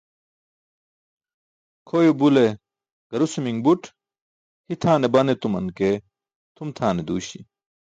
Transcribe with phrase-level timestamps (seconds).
[1.87, 2.45] Kʰoyo bule
[3.09, 3.81] garusumi̇ṅ buṭ,
[4.69, 5.89] hitʰaane ban etuman ke
[6.55, 7.39] tʰum tʰane duuśi̇.